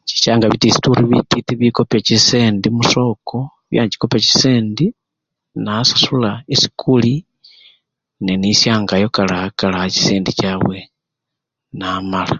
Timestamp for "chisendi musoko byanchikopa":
2.06-4.16